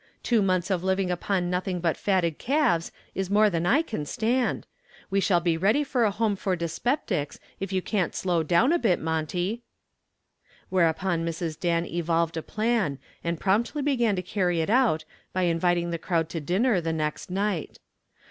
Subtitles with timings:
[0.23, 4.65] Two months of living upon nothing but fatted calves is more than I can stand.
[5.11, 8.79] We shall be ready for a home for dyspeptics if you can't slow down a
[8.79, 9.61] bit, Monty."
[10.69, 11.59] Whereupon Mrs.
[11.59, 16.29] Dan evolved a plan, and promptly began to carry it out by inviting the crowd
[16.29, 17.77] to dinner the next night.